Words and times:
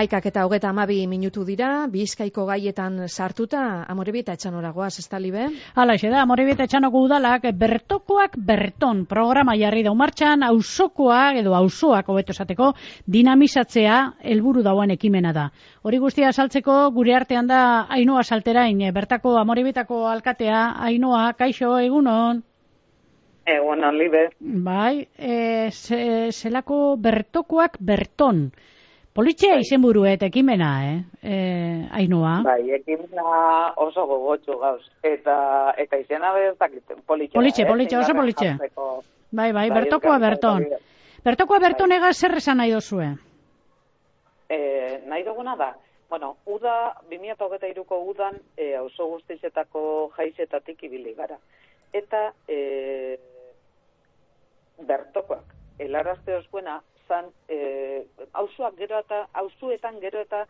Amaikak 0.00 0.30
eta 0.30 0.46
hogeta 0.46 0.70
amabi 0.72 1.02
minutu 1.04 1.42
dira, 1.44 1.84
bizkaiko 1.92 2.46
gaietan 2.48 2.94
sartuta, 3.04 3.84
amorebita 3.92 4.32
etxanoragoaz, 4.32 4.94
ez 5.02 5.04
talibe? 5.12 5.42
Hala, 5.76 5.96
da, 6.00 6.22
amorebita 6.22 6.64
etxanoko 6.64 7.02
udalak, 7.04 7.44
bertokoak 7.52 8.38
berton 8.40 9.02
programa 9.04 9.52
jarri 9.60 9.82
dau 9.84 9.92
martxan, 9.94 10.40
ausokoak 10.46 11.42
edo 11.42 11.52
ausoak 11.58 12.08
hobeto 12.08 12.32
esateko, 12.32 12.70
dinamizatzea 13.04 13.98
helburu 14.32 14.64
dauan 14.64 14.96
ekimena 14.96 15.34
da. 15.36 15.50
Hori 15.84 16.00
guztia 16.00 16.32
saltzeko, 16.32 16.78
gure 16.96 17.18
artean 17.20 17.52
da, 17.52 17.60
ainoa 17.92 18.24
salterain, 18.24 18.80
bertako 18.96 19.36
amorebitako 19.36 20.06
alkatea, 20.14 20.64
ainoa, 20.88 21.34
kaixo, 21.36 21.76
egunon? 21.76 22.40
Egunon, 23.44 24.00
libe. 24.00 24.30
Bai, 24.40 25.04
e, 25.18 25.68
zelako 26.32 26.96
bertokoak 26.96 27.76
berton. 27.84 28.46
Politxe 29.20 29.50
bai. 29.52 29.60
izen 29.60 29.82
buru 29.84 30.06
eta 30.08 30.30
ekimena, 30.30 30.68
eh? 30.88 31.00
E, 31.20 31.34
Ainua. 31.92 32.38
Bai, 32.46 32.70
ekimena 32.72 33.24
oso 33.84 34.06
gogotxu 34.08 34.56
gauz. 34.62 34.80
Eta, 35.04 35.34
eta 35.76 35.98
izena 36.00 36.30
bezak 36.32 36.78
politxe. 37.04 37.36
Politxe, 37.36 37.66
eh? 37.66 37.68
politxe, 37.68 37.98
oso 37.98 38.14
politxe. 38.16 38.54
Bai, 38.56 38.70
bai, 39.42 39.50
bai, 39.58 39.66
bertokoa 39.76 40.16
berton. 40.22 40.64
Bertokoa 41.26 41.60
berton 41.60 41.92
bai. 41.92 41.98
ega 42.00 42.14
zer 42.14 42.38
esan 42.40 42.62
nahi 42.62 42.72
dozue? 42.72 43.10
Eh, 44.48 45.02
nahi 45.04 45.26
duguna 45.28 45.56
da. 45.60 45.74
Bueno, 46.08 46.38
uda, 46.46 46.94
2008ko 47.10 48.00
udan, 48.14 48.40
e, 48.56 48.72
oso 48.80 49.04
guztizetako 49.12 49.82
jaizetatik 50.16 50.80
ibili 50.88 51.12
gara. 51.14 51.36
Eta, 51.92 52.30
e, 52.48 53.18
bertokoak, 54.88 55.52
helarazte 55.78 56.40
osbuena, 56.40 56.80
zan, 57.10 57.30
e, 57.48 58.06
auzuak 58.38 58.76
gero 58.78 59.00
eta, 59.02 59.24
auzuetan 59.42 59.98
gero 60.02 60.22
eta 60.22 60.44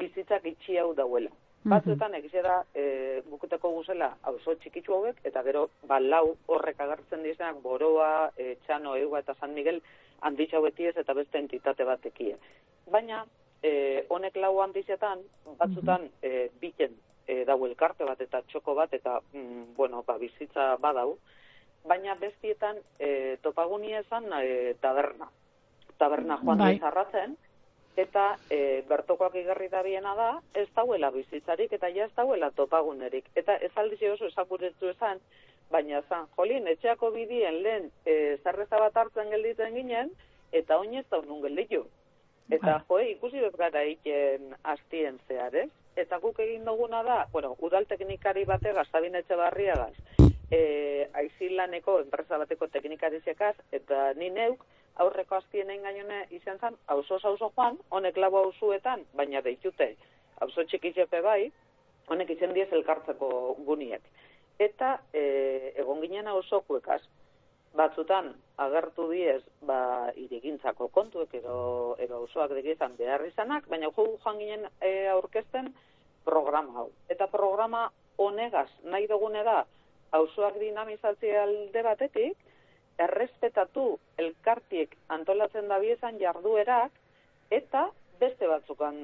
bizitzak 0.00 0.46
itxi 0.52 0.78
hau 0.80 0.92
dauela. 0.94 1.30
Mhm. 1.30 1.72
Batzuetan 1.72 2.14
egizera 2.14 2.56
e, 2.74 3.22
bukuteko 3.30 3.72
guzela 3.74 4.12
auzo 4.30 4.54
txikitzu 4.62 4.94
hauek, 4.96 5.22
eta 5.28 5.42
gero 5.46 5.66
balau 5.90 6.36
horrek 6.46 6.80
agertzen 6.80 7.24
dizenak 7.26 7.58
boroa, 7.62 8.30
e, 8.36 8.54
txano, 8.66 8.94
egua 8.96 9.24
eta 9.24 9.34
San 9.40 9.54
Miguel 9.54 9.80
handitxau 10.26 10.62
betiez 10.62 10.94
eta 10.96 11.16
beste 11.18 11.42
entitate 11.42 11.84
batekie. 11.84 12.36
Baina, 12.92 13.24
e, 13.62 14.04
honek 14.08 14.38
lau 14.38 14.54
handizetan, 14.62 15.24
batzutan 15.58 16.06
mhm. 16.06 16.22
e, 16.22 16.50
biten 16.60 16.94
e, 17.26 17.42
dau 17.48 17.58
elkarte 17.66 18.06
bat 18.06 18.20
eta 18.22 18.44
txoko 18.46 18.76
bat 18.78 18.94
eta, 18.94 19.18
mm, 19.32 19.74
bueno, 19.76 20.04
ba, 20.06 20.16
bizitza 20.22 20.76
badau, 20.80 21.16
baina 21.86 22.14
bestietan 22.20 22.78
e, 22.98 23.10
topagunia 23.42 24.04
esan 24.06 24.30
e, 24.38 24.74
taberna 24.80 25.28
taberna 25.98 26.38
joan 26.42 26.58
bai. 26.58 26.78
zarratzen, 26.78 27.36
eta 27.96 28.36
e, 28.50 28.82
bertokoak 28.88 29.34
igarri 29.40 29.68
da 29.72 29.82
biena 29.82 30.14
da, 30.14 30.28
ez 30.54 30.68
dauela 30.76 31.10
bizitzarik, 31.10 31.72
eta 31.72 31.88
ja 31.88 32.06
ez 32.06 32.14
dauela 32.16 32.50
topagunerik. 32.50 33.28
Eta 33.34 33.56
ez 33.56 33.72
aldizi 33.74 34.08
oso 34.12 34.28
esakuretu 34.28 34.90
esan, 34.92 35.20
baina 35.72 36.02
zan, 36.08 36.28
jolin, 36.36 36.68
etxeako 36.68 37.10
bidien 37.14 37.62
lehen 37.62 37.90
e, 38.04 38.36
zerreza 38.44 38.78
bat 38.82 38.96
hartzen 38.96 39.32
gelditzen 39.32 39.74
ginen, 39.74 40.12
eta 40.52 40.78
oin 40.78 40.94
ez 40.94 41.06
daunun 41.10 41.42
gelditu. 41.42 41.86
Eta 42.50 42.76
bai. 42.76 42.84
joe, 42.88 43.08
ikusi 43.16 43.42
dut 43.42 43.56
gara 43.58 43.82
iken 43.82 44.54
hastien 44.62 45.18
zehar, 45.26 45.56
ez? 45.64 45.70
Eta 45.96 46.20
guk 46.22 46.38
egin 46.44 46.64
duguna 46.68 47.02
da, 47.02 47.24
bueno, 47.32 47.56
udal 47.64 47.88
teknikari 47.88 48.44
bate 48.44 48.72
gaztabin 48.76 49.16
etxe 49.16 49.36
barriagaz, 49.40 49.94
e, 50.52 51.08
aizilaneko 51.16 52.00
enpresa 52.04 52.38
bateko 52.38 52.68
teknikari 52.68 53.20
zekaz, 53.24 53.56
eta 53.72 54.12
ni 54.20 54.30
neuk, 54.30 54.62
aurreko 55.02 55.36
aztienen 55.36 55.82
gainone 55.82 56.24
izan 56.30 56.58
zen, 56.58 56.76
hauzo 56.86 57.18
hauzo 57.22 57.50
joan, 57.56 57.78
honek 57.90 58.16
lau 58.16 58.32
hauzuetan, 58.40 59.04
baina 59.14 59.42
deitute, 59.44 59.94
hauzo 60.40 60.64
txikitzepe 60.64 61.20
bai, 61.22 61.50
honek 62.08 62.30
izan 62.36 62.54
diez 62.56 62.68
elkartzeko 62.72 63.28
guniek. 63.66 64.02
Eta 64.58 64.96
e, 65.12 65.22
egon 65.76 66.00
ginen 66.00 66.30
hauzokuekaz, 66.32 67.02
batzutan 67.76 68.32
agertu 68.64 69.10
diez 69.10 69.42
ba, 69.68 70.08
irigintzako 70.16 70.88
kontuek 70.94 71.34
edo, 71.42 71.96
edo 72.00 72.22
auzoak 72.22 72.54
digizan 72.56 72.96
behar 72.96 73.26
izanak, 73.26 73.68
baina 73.68 73.90
jo 73.92 74.06
joan 74.24 74.40
ginen 74.40 74.64
e, 74.80 75.08
aurkezten 75.12 75.74
programa 76.24 76.80
hau. 76.80 76.90
Eta 77.12 77.28
programa 77.28 77.90
honegaz 78.16 78.70
nahi 78.84 79.06
dugune 79.10 79.44
da, 79.44 79.64
auzoak 80.16 80.56
dinamizatzea 80.62 81.42
alde 81.44 81.82
batetik, 81.84 82.38
errespetatu 82.98 83.86
elkartiek 84.18 84.96
antolatzen 85.08 85.68
da 85.68 85.78
biezan 85.78 86.18
jarduerak 86.20 86.92
eta 87.50 87.88
beste 88.20 88.46
batzukan 88.48 88.96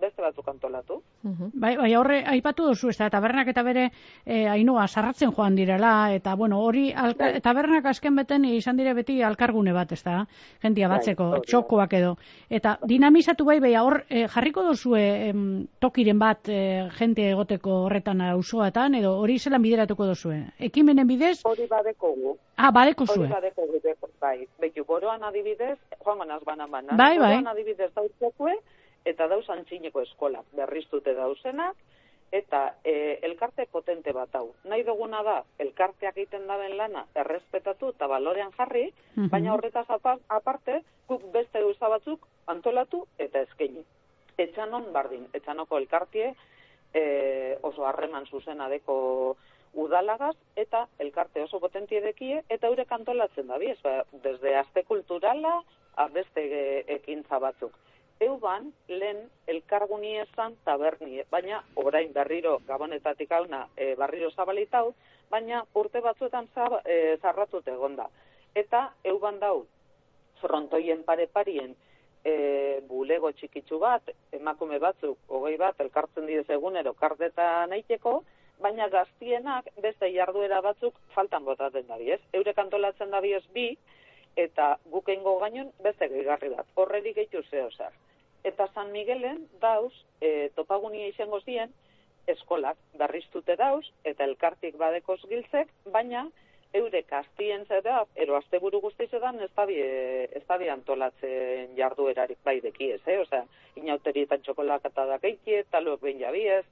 beste 0.00 0.22
batzuk 0.22 0.48
antolatu. 0.48 0.98
Bai, 1.22 1.74
bai, 1.76 1.90
horre 1.98 2.20
aipatu 2.34 2.66
duzu 2.70 2.90
ez 2.92 2.96
da 2.98 3.08
tabernak 3.10 3.48
eta 3.52 3.62
bere 3.66 3.88
e, 4.24 4.44
ainhoa 4.50 4.86
sarratzen 4.88 5.32
joan 5.34 5.56
direla 5.58 6.12
eta 6.14 6.34
bueno, 6.38 6.60
hori 6.62 6.92
bai. 6.94 7.40
tabernak 7.42 7.86
azken 7.90 8.16
beten 8.16 8.44
izan 8.44 8.76
dire 8.76 8.94
beti 8.94 9.20
alkargune 9.22 9.72
bat, 9.72 9.92
ez 9.92 10.02
da? 10.04 10.24
Jentia 10.62 10.88
bai, 10.88 10.98
batzeko, 10.98 11.28
txokoak 11.46 11.96
edo. 11.98 12.16
Eta 12.50 12.76
dinamizatu 12.86 13.44
bai 13.48 13.58
bai 13.60 13.74
hor 13.80 14.02
e, 14.08 14.26
jarriko 14.28 14.66
duzu 14.70 14.94
tokiren 15.80 16.18
bat 16.18 16.48
e, 16.48 16.88
jente 16.98 17.30
egoteko 17.32 17.82
horretan 17.86 18.20
auzoetan 18.30 18.94
edo 18.94 19.16
hori 19.18 19.38
zelan 19.38 19.62
bideratuko 19.62 20.06
duzu? 20.12 20.32
Ekimenen 20.58 21.06
bidez? 21.06 21.40
Hori 21.44 21.66
badeko 21.70 22.14
gu. 22.14 22.36
Ah, 22.62 22.70
badeko 22.70 23.06
zue. 23.06 23.24
Hori 23.24 23.32
badeko 23.32 23.66
gu, 23.66 23.80
bai. 24.22 24.46
Beitu, 24.62 24.84
boroan 24.86 25.24
adibidez, 25.26 25.78
joan 26.04 26.22
ganaz 26.22 26.42
banan 26.46 26.70
banan. 26.70 26.96
Bai, 26.96 27.16
bai. 27.18 27.32
Boroan 27.32 27.50
adibidez 27.50 27.90
dautzekue, 27.96 28.54
eta 29.04 29.26
dauz 29.28 29.48
antzineko 29.50 30.04
eskola 30.06 30.44
berriztute 30.54 31.14
dauzenak, 31.18 31.74
eta 32.32 32.60
e, 32.84 33.18
elkarte 33.28 33.66
potente 33.70 34.12
bat 34.16 34.34
hau. 34.38 34.54
Nahi 34.64 34.86
duguna 34.86 35.20
da, 35.26 35.36
elkarteak 35.60 36.16
egiten 36.16 36.46
daben 36.48 36.78
lana 36.78 37.04
errespetatu 37.24 37.90
eta 37.92 38.08
balorean 38.08 38.54
jarri, 38.56 38.86
mhm. 39.16 39.28
baina 39.34 39.52
horretaz 39.54 39.86
aparte, 39.92 40.80
guk 41.08 41.26
beste 41.34 41.60
gauza 41.60 41.90
batzuk 41.92 42.26
antolatu 42.46 43.04
eta 43.18 43.44
eskaini. 43.48 43.84
Etxanon 44.40 44.88
bardin, 44.94 45.26
etxanoko 45.36 45.76
elkartie 45.82 46.32
e, 46.94 47.58
oso 47.62 47.86
harreman 47.86 48.26
zuzena 48.26 48.68
deko 48.68 49.36
udalagaz 49.74 50.36
eta 50.56 50.86
elkarte 50.98 51.42
oso 51.42 51.60
potentie 51.60 52.00
dekie 52.00 52.42
eta 52.48 52.68
eurek 52.68 52.92
antolatzen 52.92 53.46
da, 53.48 53.58
biez, 53.58 53.78
ba, 53.82 54.02
desde 54.24 54.56
aste 54.56 54.84
kulturala, 54.84 55.62
beste 56.12 56.44
e, 56.44 56.84
ekintza 57.00 57.38
batzuk 57.38 57.76
euban 58.22 58.72
lehen 58.88 59.24
elkarguni 59.50 60.16
esan 60.22 60.54
taberni, 60.64 61.22
baina 61.30 61.62
orain 61.84 62.12
berriro 62.14 62.58
gabonetatik 62.68 63.32
hauna 63.32 63.66
e, 63.76 63.94
barriro 63.98 64.30
zabalitau, 64.30 64.92
baina 65.30 65.62
urte 65.74 66.02
batzuetan 66.04 66.48
zab, 66.54 66.78
e, 66.84 67.16
zarratut 67.22 67.68
egonda. 67.68 68.08
Eta 68.54 68.82
euban 69.12 69.40
dau 69.40 69.64
frontoien 70.42 71.02
pare 71.08 71.26
parien 71.26 71.74
e, 72.24 72.80
bulego 72.88 73.32
txikitsu 73.32 73.78
bat, 73.78 74.12
emakume 74.32 74.78
batzuk, 74.78 75.18
hogei 75.28 75.56
bat, 75.56 75.80
elkartzen 75.80 76.26
didez 76.26 76.48
egunero 76.50 76.94
kardeta 76.94 77.66
nahiteko, 77.66 78.22
baina 78.62 78.88
gaztienak 78.88 79.68
beste 79.82 80.12
jarduera 80.14 80.60
batzuk 80.62 80.98
faltan 81.14 81.44
botaten 81.44 81.86
da 81.88 81.98
ez? 81.98 82.20
Eurek 82.32 82.58
antolatzen 82.58 83.10
da 83.10 83.20
bi, 83.20 83.76
eta 84.36 84.78
gukengo 84.90 85.38
gainon 85.40 85.72
beste 85.82 86.08
gehigarri 86.08 86.48
bat. 86.54 86.66
Horredik 86.76 87.16
gehitu 87.16 87.42
zeo 87.50 87.70
zar 87.70 87.92
eta 88.44 88.68
San 88.74 88.92
Miguelen 88.92 89.46
dauz, 89.60 89.92
e, 90.20 90.50
topagunia 90.56 91.08
izango 91.08 91.40
zien, 91.40 91.72
eskolak 92.26 92.78
darriztute 92.98 93.56
dauz, 93.56 93.84
eta 94.04 94.24
elkartik 94.24 94.76
badekoz 94.78 95.20
giltzek, 95.28 95.70
baina 95.94 96.26
eure 96.72 97.02
kastien 97.08 97.64
zera, 97.68 98.02
ero 98.16 98.36
azte 98.36 98.58
buru 98.58 98.80
guztizetan, 98.80 99.40
ez 99.40 99.50
da 99.56 100.58
bi 100.58 100.68
antolatzen 100.72 101.76
jarduerarik 101.76 102.38
bai 102.44 102.60
deki 102.60 102.92
ez, 102.96 103.00
eh? 103.06 103.18
Osea, 103.20 103.44
inauterietan 103.76 104.42
txokolak 104.42 104.88
eta 104.90 105.06
da 105.06 105.18
geitie, 105.22 105.64
taluek 105.70 106.00
behin 106.00 106.20
jabiez, 106.20 106.64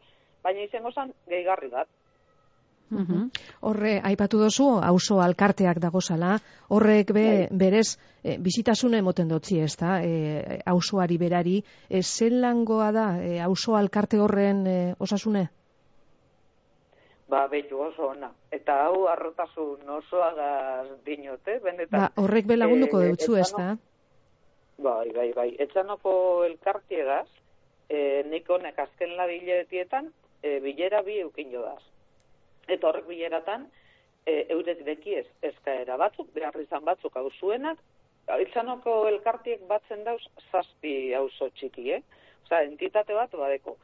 baina 0.43 0.65
izango 0.65 0.93
zan, 0.93 1.13
gehigarri 1.29 1.69
bat, 1.69 1.89
Horre, 2.91 3.93
aipatu 4.03 4.41
dozu, 4.41 4.65
auzo 4.83 5.21
alkarteak 5.23 5.79
dagozala, 5.83 6.33
horrek 6.75 7.13
be, 7.15 7.27
bai. 7.29 7.59
berez, 7.63 7.99
e, 8.25 8.37
bizitasune 8.43 8.99
emoten 8.99 9.31
dotzi 9.31 9.61
ez 9.63 9.77
da, 9.79 10.01
e, 10.03 10.59
auzoari 10.67 11.19
berari, 11.19 11.61
e, 11.89 12.03
zen 12.03 12.41
langoa 12.43 12.91
da, 12.93 13.07
e, 13.23 13.39
auzo 13.47 13.77
alkarte 13.79 14.19
horren 14.19 14.67
e, 14.67 14.79
osasune? 14.99 15.47
Ba, 17.31 17.45
behitu 17.49 17.79
oso 17.79 18.09
ona. 18.11 18.33
Eta 18.51 18.77
hau 18.87 19.07
arrotasun 19.09 19.89
osoagaz 19.97 20.89
dinote, 21.07 21.59
benetan. 21.63 21.95
Ba, 22.01 22.09
horrek 22.23 22.49
belagunduko 22.51 23.03
e, 23.03 23.11
deutzu 23.11 23.37
ez 23.39 23.51
da? 23.55 23.77
Bai, 24.83 25.13
bai, 25.15 25.29
bai. 25.37 25.51
Etxanoko 25.63 26.13
elkartiegaz, 26.49 27.29
e, 27.89 28.25
nik 28.33 28.51
honek 28.51 28.79
azken 28.87 29.15
labiletietan, 29.21 30.11
e, 30.43 30.59
bilera 30.65 31.05
bi 31.07 31.21
eukin 31.23 31.53
jodaz 31.55 31.83
eta 32.71 32.87
horrek 32.87 33.07
bileratan 33.09 33.67
e, 34.27 34.47
eurek 34.55 34.85
dekiez 34.87 35.25
eskaera 35.43 35.97
batzuk, 36.01 36.29
behar 36.35 36.55
izan 36.63 36.85
batzuk 36.87 37.17
hau 37.19 37.31
zuenak, 37.39 37.81
Itzanoko 38.39 39.09
elkartiek 39.09 39.63
batzen 39.67 40.05
dauz 40.07 40.21
zazpi 40.53 41.13
auzo 41.19 41.49
txiki, 41.57 41.89
eh? 41.97 42.03
Osa, 42.45 42.61
entitate 42.63 43.17
bat 43.17 43.33
badeko. 43.35 43.77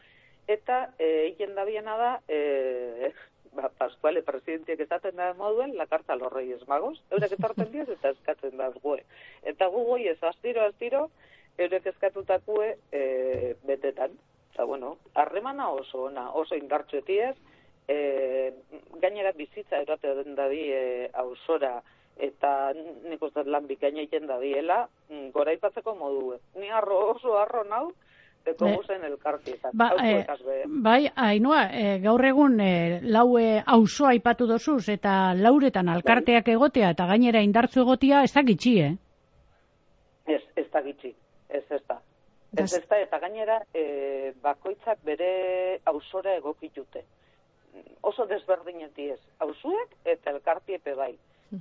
Eta, 0.46 0.92
e, 1.02 1.08
egin 1.32 1.56
da 1.56 1.64
biena 1.66 1.96
da, 1.98 2.10
e, 2.30 3.10
ba, 3.56 3.70
Pascuale 3.78 4.22
presidentiek 4.22 4.80
esaten 4.84 5.16
da 5.16 5.32
moduen, 5.34 5.76
la 5.76 5.86
carta 5.86 6.16
los 6.16 6.68
magos, 6.68 7.02
eurek 7.10 7.32
etorten 7.32 7.72
diez 7.72 7.88
eta 7.88 8.10
eskatzen 8.10 8.56
da 8.56 8.70
gue. 8.82 9.02
Eta 9.42 9.68
gu 9.72 9.84
goi 9.84 10.08
ez 10.08 10.22
astiro, 10.22 10.64
astiro, 10.64 11.10
eurek 11.58 11.86
eskatutakue 11.86 12.76
e, 12.92 13.56
betetan. 13.64 14.16
Eta, 14.52 14.64
bueno, 14.64 14.96
harremana 15.14 15.70
oso 15.70 16.06
ona, 16.08 16.30
oso 16.32 16.56
indartxo 16.56 16.98
etiez, 16.98 17.36
e, 17.88 18.52
gainera 19.02 19.32
bizitza 19.32 19.80
erate 19.84 20.14
den 20.20 20.34
dadi 20.34 20.62
e, 20.72 21.10
ausora, 21.12 21.80
eta 22.16 22.72
nik 22.72 23.22
uste 23.22 23.44
lan 23.44 23.66
bikaina 23.68 24.00
egiten 24.00 24.26
da 24.26 24.38
diela, 24.40 24.86
mm, 25.10 25.30
gora 25.36 25.52
ipatzeko 25.52 25.94
modu. 25.94 26.38
Ni 26.56 26.70
arro 26.72 26.98
oso 27.12 27.36
arro 27.38 27.64
nau, 27.64 27.92
deko 28.46 28.68
Be- 28.68 28.76
guzen 28.76 29.04
elkartietan. 29.08 29.74
Ba, 29.74 29.90
eh, 30.02 30.24
be. 30.44 30.56
bai, 30.86 31.00
hainua, 31.14 31.64
e, 31.72 31.98
gaur 32.04 32.24
egun 32.24 32.60
e, 32.60 33.00
laue 33.02 33.62
auzoa 33.76 34.14
aipatu 34.14 34.46
dozuz 34.46 34.88
eta 34.92 35.34
lauretan 35.34 35.90
alkarteak 35.92 36.48
egotea 36.54 36.94
eta 36.94 37.06
gainera 37.10 37.42
indartzu 37.42 37.82
egotea 37.84 38.22
ez 38.24 38.32
da 38.34 38.44
gitxi, 38.46 38.74
eh? 38.80 38.94
Ez, 40.26 40.42
ez 40.56 40.66
da 40.72 40.82
gitxi, 40.82 41.14
ez 41.48 41.64
ez 41.70 41.82
da. 41.88 42.00
Ez 42.56 42.72
ez 42.72 42.84
da, 42.88 42.98
eta 43.02 43.18
gainera, 43.20 43.60
e, 43.74 44.32
bakoitzak 44.42 45.02
bere 45.04 45.80
ausora 45.84 46.36
egokitute. 46.36 47.04
Oso 48.06 48.24
desberdineti 48.26 49.10
ez, 49.12 49.20
auzuek 49.44 49.96
eta 50.04 50.30
elkartiepe 50.30 50.94
bai. 50.94 51.14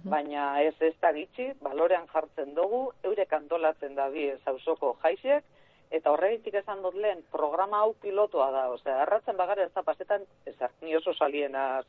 Baina 0.10 0.62
ez 0.66 0.74
ez 0.82 0.96
da 1.02 1.12
gitxi, 1.14 1.52
balorean 1.62 2.08
jartzen 2.10 2.56
dugu, 2.56 2.80
eurek 3.04 3.34
antolatzen 3.38 3.94
da 3.96 4.08
bi 4.10 4.24
ez 4.32 4.40
auzoko 4.50 4.96
jaisiek, 5.04 5.44
eta 5.92 6.12
horregitik 6.12 6.56
esan 6.62 6.82
dut 6.82 6.96
lehen, 6.96 7.24
programa 7.32 7.84
hau 7.84 7.94
pilotoa 8.02 8.50
da, 8.52 8.66
osea, 8.74 9.02
erratzen 9.04 9.38
bagara 9.38 9.66
ez 9.66 9.74
da 9.74 9.84
pasetan, 9.84 10.26
ez 10.46 10.56
ni 10.82 10.96
oso 10.96 11.14
salienaz 11.14 11.86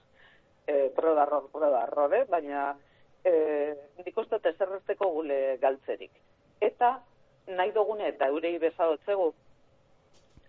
e, 0.66 0.90
prodarro, 0.96 1.46
prodarro, 1.52 2.08
eh? 2.12 2.24
baina 2.28 2.76
e, 3.24 3.32
nik 4.04 4.18
uste 4.18 4.40
ezerrezteko 4.42 5.10
gule 5.18 5.56
galtzerik. 5.62 6.12
Eta 6.60 6.96
nahi 7.46 7.72
dugune 7.72 8.08
eta 8.08 8.28
eurei 8.32 8.56
bezadotzegu, 8.58 9.32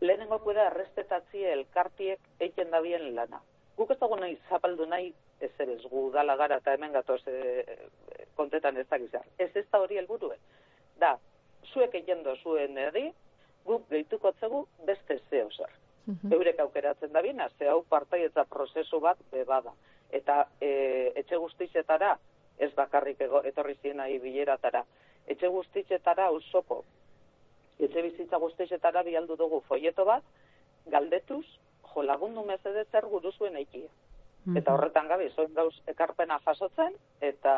lehenengo 0.02 0.40
kueda 0.40 0.68
errespetatzie 0.72 1.54
elkartiek 1.54 2.20
eiken 2.40 2.72
da 2.72 2.82
bien 2.82 3.14
lana. 3.16 3.42
Guk 3.78 3.92
ez 3.94 4.00
dugu 4.02 4.18
nahi 4.18 4.38
zapaldu 4.50 4.86
nahi 4.90 5.14
ez 5.42 5.52
ez 5.60 5.82
gu 5.86 6.10
dala 6.14 6.36
gara 6.36 6.58
eta 6.58 6.74
hemen 6.74 6.94
gatoz 6.94 7.22
e, 7.28 7.64
kontetan 8.36 8.78
ez 8.78 8.88
dakizar. 8.90 9.26
Ez 9.38 9.52
ez 9.56 9.66
da 9.72 9.82
hori 9.82 9.98
helburue. 9.98 10.38
Da, 10.98 11.18
zuek 11.74 11.94
egin 11.96 12.24
zuen 12.42 12.78
eri, 12.78 13.12
guk 13.68 13.90
gehituko 13.92 14.32
zegu 14.40 14.66
beste 14.88 15.20
zeo 15.30 15.50
zer. 15.52 15.74
Mhm. 16.08 16.34
Eurek 16.34 16.60
aukeratzen 16.64 17.12
da 17.12 17.22
bina, 17.22 17.50
ze 17.60 17.68
hau 17.68 17.84
partaietza 17.84 18.46
prozesu 18.46 19.00
bat 19.04 19.20
bebada. 19.32 19.74
Eta 20.12 20.48
e, 20.62 21.12
etxe 21.20 21.36
guztizetara, 21.36 22.14
ez 22.58 22.72
bakarrik 22.76 23.22
ego, 23.22 23.44
etorri 23.44 23.76
ziena 23.82 24.08
bileratara, 24.24 24.86
etxe 25.28 25.50
guztizetara 25.52 26.30
usoko, 26.32 26.84
etxe 27.78 28.02
bizitza 28.02 28.40
guztizetara 28.42 29.04
bialdu 29.04 29.36
dugu 29.36 29.62
foieto 29.68 30.06
bat, 30.06 30.24
galdetuz, 30.88 31.46
jo 31.92 32.04
lagundu 32.04 32.46
mezede 32.46 32.86
zer 32.92 33.06
guru 33.06 33.32
zuen 33.32 33.56
eikia. 33.56 33.90
Eta 34.56 34.74
horretan 34.74 35.10
gabe, 35.12 35.28
zoin 35.36 35.52
gauz 35.54 35.74
ekarpena 35.92 36.38
jasotzen, 36.46 36.94
eta, 37.20 37.54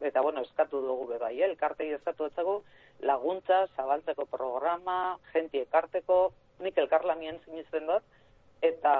eta 0.00 0.20
bueno, 0.20 0.42
eskatu 0.42 0.80
dugu 0.82 1.06
be 1.12 1.18
bai, 1.18 1.34
eh? 1.40 1.46
elkartei 1.48 1.92
eskatu 1.92 2.26
etzegu, 2.30 2.62
laguntza, 3.00 3.66
zabaltzeko 3.76 4.26
programa, 4.26 5.18
jenti 5.32 5.62
ekarteko, 5.64 6.32
nik 6.64 6.78
elkarlanien 6.78 7.40
sinisten 7.44 7.86
dut, 7.90 8.04
eta, 8.64 8.94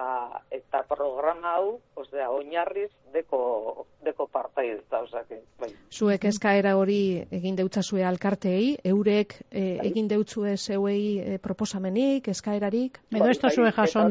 eta 0.52 0.82
programa 0.88 1.54
hau, 1.56 1.78
osea, 1.96 2.28
oinarriz 2.30 2.90
deko, 3.14 3.86
deko 4.04 4.26
partaidetza, 4.32 5.00
osea, 5.06 5.24
que, 5.28 5.40
bai. 5.60 5.70
Zuek 5.92 6.26
eskaera 6.28 6.76
hori 6.76 7.24
egin 7.32 7.56
deutzazue 7.60 8.04
alkarteei, 8.04 8.74
eurek 8.94 9.38
e, 9.50 9.64
egin 9.88 10.10
deutzue 10.10 10.56
zeuei 10.58 11.04
e, 11.20 11.38
proposamenik, 11.42 12.28
eskaerarik? 12.34 13.00
Edo 13.14 13.30
ez 13.30 13.40
da 13.40 13.52
zue 13.54 13.72
jaso 13.72 14.04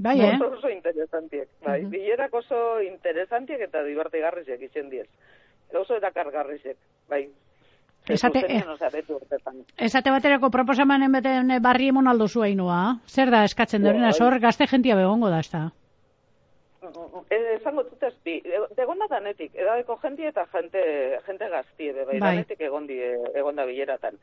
Bai, 0.00 0.20
eh? 0.20 0.36
Oso, 0.36 0.52
oso 0.54 0.68
interesantiek, 0.70 1.48
bai. 1.64 1.82
Mhm. 1.82 1.90
Bilerak 1.90 2.34
oso 2.34 2.80
interesantiek 2.82 3.60
eta 3.66 3.82
divertigarrizek 3.82 4.62
izen 4.62 4.90
diez. 4.90 5.08
Oso 5.74 5.96
erakargarrizek, 5.96 6.76
bai. 7.08 7.24
Esate- 8.08 8.44
urtetan. 9.12 9.64
Esate 9.76 10.10
baterako 10.10 10.48
proposamanen 10.50 11.12
beten 11.12 11.50
barri 11.60 11.88
emon 11.88 12.06
aldo 12.08 12.28
zu 12.28 12.40
hainua. 12.42 13.00
Zer 13.06 13.28
da 13.30 13.42
eskatzen 13.44 13.82
Bai. 13.82 13.90
dorena, 13.92 14.12
zor 14.12 14.38
gazte 14.40 14.66
jentia 14.70 14.94
begongo 14.96 15.28
da, 15.28 15.40
ez 15.40 15.50
da. 15.50 15.66
Eh, 17.28 17.56
esango 17.58 17.82
dut 17.84 18.02
ezpi, 18.06 18.38
egon 18.78 18.98
da 19.02 19.08
danetik, 19.10 19.50
edadeko 19.54 19.98
jentie 20.00 20.28
eta 20.30 20.46
jente, 20.52 20.80
jente 21.26 21.48
gaztie, 21.52 21.92
be, 21.92 22.04
bai, 22.06 22.18
Bai. 22.20 22.30
danetik 22.36 22.60
egon, 22.60 22.86
di, 22.86 22.96
egon 23.34 23.56
da 23.56 23.66
bileratan. 23.66 24.16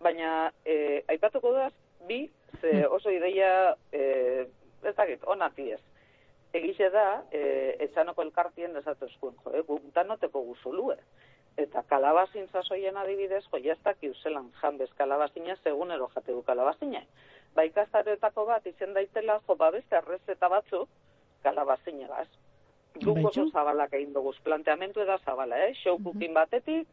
Baina, 0.00 0.50
eh, 0.64 1.04
aipatuko 1.12 1.52
daz, 1.52 1.72
bi, 2.08 2.24
ze 2.60 2.86
oso 2.86 3.10
ideia, 3.12 3.76
eh, 3.92 4.46
ez 4.82 4.94
dakit, 4.96 5.24
onati 5.24 5.70
ez. 5.72 5.80
Egize 6.52 6.90
da, 6.90 7.22
eh, 7.30 7.76
etxanoko 7.86 8.22
elkartien 8.22 8.72
desatu 8.74 9.06
eskuen, 9.06 9.36
jo, 9.44 9.62
guk 9.68 9.90
danoteko 9.94 10.42
guzulue. 10.42 10.96
Eta 11.56 11.82
kalabazin 11.88 12.48
zazoien 12.48 12.96
adibidez, 12.96 13.44
jo, 13.52 13.58
jaztak 13.58 14.02
iuselan 14.02 14.50
janbez 14.60 14.90
kalabazina, 14.98 15.56
segunero 15.64 16.10
jate 16.14 16.32
du 16.32 16.42
kalabazina. 16.42 17.02
Ba, 17.54 17.64
ikastaroetako 17.64 18.46
bat 18.46 18.66
izen 18.66 18.94
daitela, 18.94 19.40
jo, 19.46 19.56
ba, 19.56 19.70
beste 19.70 19.96
errezeta 19.96 20.48
batzuk, 20.48 20.88
kalabazinegaz. 21.42 22.28
Guk 22.98 23.14
Baitu. 23.14 23.28
oso 23.28 23.46
zabalak 23.50 23.94
egin 23.94 24.12
dugu, 24.12 24.32
planteamentu 24.44 25.00
eda 25.00 25.18
zabala, 25.24 25.58
eh? 25.66 25.74
Show 25.82 25.98
cooking 26.02 26.34
batetik, 26.34 26.88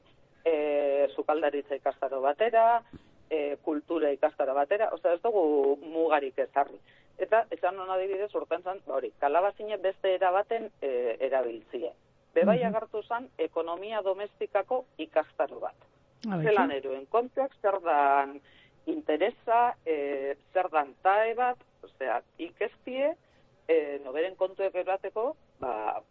e, 0.46 1.08
sukaldaritza 1.16 1.76
ikastaro 1.76 2.22
batera, 2.22 2.84
e, 3.30 3.58
kultura 3.66 4.12
ikastaro 4.14 4.54
batera, 4.54 4.90
osea 4.94 5.18
ez 5.18 5.22
dugu 5.24 5.78
mugarik 5.82 6.38
ezarri. 6.46 6.80
Eta, 7.18 7.46
esan 7.52 7.80
hona 7.80 7.94
adibidez, 7.94 8.30
urten 8.36 8.62
zan, 8.64 8.80
ba 8.86 9.00
hori, 9.00 9.12
kalabazine 9.20 9.78
beste 9.78 10.14
erabaten 10.14 10.70
e, 10.82 11.18
erabiltzie. 11.20 11.92
Bebai 12.34 12.60
Mhm. 12.60 12.68
agartu 12.68 13.02
zan, 13.04 13.30
ekonomia 13.38 14.02
domestikako 14.02 14.86
ikastaro 14.98 15.60
bat 15.60 15.88
zelan 16.44 16.72
eroen 16.72 17.06
kontuak, 17.10 17.54
zer 17.62 17.80
dan 17.84 18.40
interesa, 18.88 19.76
e, 19.86 20.36
zer 20.54 20.70
dan 20.72 20.94
tae 21.04 21.34
bat, 21.36 21.58
osea, 21.84 22.22
ikestie, 22.38 23.14
e, 23.68 24.00
noberen 24.04 24.36
kontuek 24.36 24.76
erateko, 24.76 25.36
ba, 25.60 26.02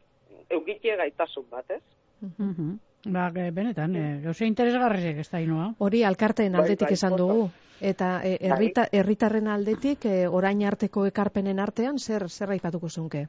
eukitie 0.51 0.97
gaitasun 0.97 1.47
bat, 1.51 1.71
ez? 1.71 1.83
Mhm. 2.21 2.79
Ba, 3.05 3.31
benetan, 3.31 3.95
e, 3.95 4.21
gauze 4.25 4.47
interesgarriek 4.47 5.19
ez 5.23 5.29
da 5.31 5.39
hainua. 5.39 5.69
Hori 5.79 6.03
alkarteen 6.05 6.53
Bai, 6.53 6.63
aldetik 6.63 6.89
bai, 6.89 6.95
esan 6.95 7.17
dugu. 7.17 7.51
Eta 7.81 8.21
e, 8.25 8.39
herrita, 8.41 8.87
herritarren 8.91 9.49
aldetik, 9.53 10.05
e, 10.09 10.27
orain 10.29 10.63
arteko 10.67 11.05
ekarpenen 11.07 11.61
artean, 11.61 11.99
zer 11.99 12.29
zer 12.31 12.51
aipatuko 12.51 12.89
zunke? 12.89 13.27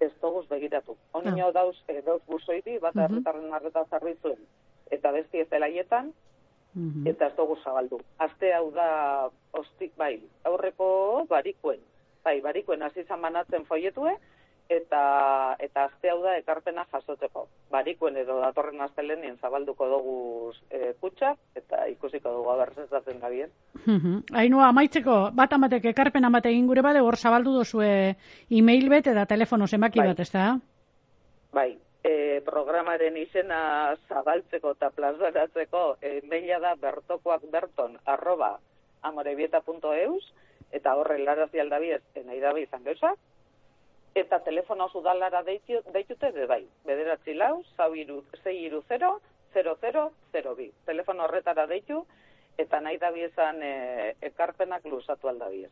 Ez 0.00 0.10
doguz 0.20 0.46
begiratu. 0.48 0.96
Honino 1.12 1.48
Ah. 1.48 1.52
dauz, 1.52 1.76
e, 1.88 2.02
dauz 2.02 2.20
buzoidi, 2.26 2.78
bat 2.78 2.94
Mhm. 2.94 3.04
herritarren 3.04 3.54
arreta 3.54 3.84
zerbitzuen, 3.90 4.38
eta 4.90 5.12
besti 5.12 5.38
ez 5.40 5.48
delaietan, 5.48 6.12
Mhm. 6.74 7.06
eta 7.06 7.26
ez 7.28 7.36
dugu 7.36 7.56
zabaldu. 7.64 8.00
Aste 8.18 8.52
hau 8.54 8.70
da, 8.72 9.30
osti, 9.52 9.90
bai, 9.96 10.20
aurreko 10.44 11.26
barikuen. 11.28 11.80
Bai, 12.24 12.40
barikuen 12.40 12.82
hasi 12.82 13.00
izan 13.00 13.22
banatzen 13.22 13.64
foietue, 13.64 14.12
eta 14.70 15.56
eta 15.58 15.84
aste 15.88 16.10
hau 16.10 16.20
da 16.22 16.36
ekarpena 16.38 16.84
jasotzeko. 16.92 17.46
Barikuen 17.74 18.16
edo 18.20 18.38
datorren 18.40 18.80
astelenien 18.84 19.36
zabalduko 19.42 19.88
dugu 19.90 20.16
e, 20.70 20.92
kutsa, 21.02 21.34
eta 21.58 21.82
ikusiko 21.90 22.32
dugu 22.38 22.52
abertzezatzen 22.54 23.20
da 23.20 23.28
bien. 23.28 23.50
Mhm. 23.84 24.22
Ainhoa, 24.42 24.70
amaitzeko, 24.70 25.18
bat 25.34 25.52
amatek 25.52 25.90
ekarpen 25.92 26.24
amate 26.24 26.52
egin 26.54 26.70
gure 26.70 26.86
bade, 26.86 27.02
hor 27.02 27.16
zabaldu 27.16 27.56
dozue 27.58 28.16
e-mail 28.48 28.88
bet 28.88 29.10
eta 29.10 29.26
telefono 29.26 29.66
zenbaki 29.66 29.98
Bai. 29.98 30.08
bat, 30.12 30.20
ez 30.20 30.30
da? 30.32 30.46
Bai, 31.52 31.70
e, 32.04 32.40
programaren 32.46 33.16
izena 33.16 33.96
zabaltzeko 34.08 34.76
eta 34.78 34.90
plazaratzeko 34.94 35.96
e, 36.00 36.20
maila 36.30 36.60
da 36.62 36.76
bertokoak 36.78 37.50
berton 37.50 37.98
arroba 38.06 38.58
amorebieta.eus 39.02 40.22
eta 40.70 40.94
horre 40.94 41.18
larazi 41.18 41.58
aldabiez 41.58 42.02
nahi 42.24 42.40
dabe 42.40 42.62
izan 42.62 42.84
gauza. 42.84 43.16
Eta 44.14 44.40
telefono 44.42 44.88
udalara 44.94 45.42
deitu, 45.46 45.82
deitute 45.92 46.32
de 46.32 46.46
bai. 46.46 46.64
Bederatzi 46.84 47.34
lau, 47.34 47.62
zau 47.76 47.94
iru, 47.94 48.24
zei 48.42 48.56
iru 48.64 48.82
zero, 48.88 49.20
zero, 49.54 49.76
zero, 49.80 50.10
zero 50.32 50.54
bi. 50.56 50.70
Telefono 50.86 51.24
horretara 51.24 51.66
deitu 51.66 52.04
eta 52.58 52.80
nahi 52.80 52.98
dabiezan 52.98 53.62
e, 53.62 54.14
ekarpenak 54.30 54.84
luzatu 54.84 55.28
aldabiez. 55.28 55.70